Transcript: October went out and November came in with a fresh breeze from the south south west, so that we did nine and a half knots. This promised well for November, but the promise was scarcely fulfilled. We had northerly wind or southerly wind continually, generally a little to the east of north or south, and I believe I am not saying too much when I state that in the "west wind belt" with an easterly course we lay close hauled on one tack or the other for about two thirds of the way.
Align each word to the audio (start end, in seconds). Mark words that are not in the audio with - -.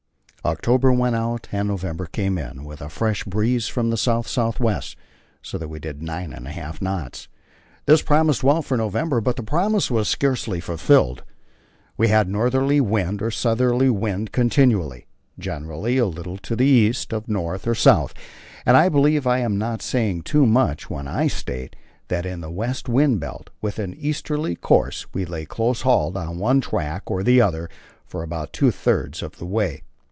October 0.43 0.91
went 0.91 1.15
out 1.15 1.47
and 1.51 1.67
November 1.67 2.07
came 2.07 2.35
in 2.35 2.63
with 2.63 2.81
a 2.81 2.89
fresh 2.89 3.23
breeze 3.25 3.67
from 3.67 3.91
the 3.91 3.95
south 3.97 4.27
south 4.27 4.59
west, 4.59 4.95
so 5.43 5.55
that 5.55 5.67
we 5.67 5.77
did 5.77 6.01
nine 6.01 6.33
and 6.33 6.47
a 6.47 6.51
half 6.51 6.81
knots. 6.81 7.27
This 7.85 8.01
promised 8.01 8.43
well 8.43 8.63
for 8.63 8.75
November, 8.75 9.21
but 9.21 9.35
the 9.35 9.43
promise 9.43 9.91
was 9.91 10.09
scarcely 10.09 10.59
fulfilled. 10.59 11.23
We 11.95 12.07
had 12.07 12.27
northerly 12.27 12.81
wind 12.81 13.21
or 13.21 13.29
southerly 13.29 13.91
wind 13.91 14.31
continually, 14.31 15.05
generally 15.37 15.99
a 15.99 16.07
little 16.07 16.39
to 16.39 16.55
the 16.55 16.65
east 16.65 17.13
of 17.13 17.29
north 17.29 17.67
or 17.67 17.75
south, 17.75 18.11
and 18.65 18.75
I 18.75 18.89
believe 18.89 19.27
I 19.27 19.37
am 19.41 19.59
not 19.59 19.83
saying 19.83 20.23
too 20.23 20.47
much 20.47 20.89
when 20.89 21.07
I 21.07 21.27
state 21.27 21.75
that 22.07 22.25
in 22.25 22.41
the 22.41 22.49
"west 22.49 22.89
wind 22.89 23.19
belt" 23.19 23.51
with 23.61 23.77
an 23.77 23.93
easterly 23.93 24.55
course 24.55 25.05
we 25.13 25.23
lay 25.23 25.45
close 25.45 25.81
hauled 25.81 26.17
on 26.17 26.39
one 26.39 26.61
tack 26.61 27.11
or 27.11 27.21
the 27.21 27.41
other 27.41 27.69
for 28.07 28.23
about 28.23 28.53
two 28.53 28.71
thirds 28.71 29.21
of 29.21 29.37
the 29.37 29.45
way. 29.45 29.83